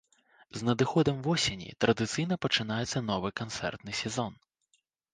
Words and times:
З 0.59 0.63
надыходам 0.69 1.19
восені 1.27 1.69
традыцыйна 1.85 2.39
пачынаецца 2.47 3.05
новы 3.13 3.35
канцэртны 3.45 3.91
сезон. 4.05 4.33